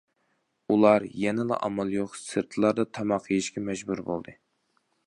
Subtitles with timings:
[0.73, 4.39] ئۇلار يەنىلا ئامال يوق سىرتلاردا تاماق يېيىشكە مەجبۇرىي بولدى.